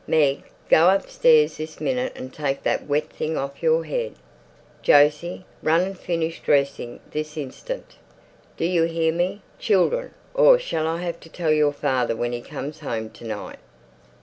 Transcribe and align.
Meg, 0.07 0.41
go 0.67 0.89
upstairs 0.89 1.57
this 1.57 1.79
minute 1.79 2.11
and 2.15 2.33
take 2.33 2.63
that 2.63 2.87
wet 2.87 3.07
thing 3.11 3.37
off 3.37 3.61
your 3.61 3.83
head. 3.83 4.15
Jose, 4.83 5.45
run 5.61 5.81
and 5.81 5.95
finish 5.95 6.39
dressing 6.39 6.99
this 7.11 7.37
instant. 7.37 7.97
Do 8.57 8.65
you 8.65 8.85
hear 8.85 9.13
me, 9.13 9.43
children, 9.59 10.15
or 10.33 10.57
shall 10.57 10.87
I 10.87 11.03
have 11.03 11.19
to 11.19 11.29
tell 11.29 11.51
your 11.51 11.71
father 11.71 12.15
when 12.15 12.31
he 12.31 12.41
comes 12.41 12.79
home 12.79 13.11
to 13.11 13.23
night? 13.25 13.59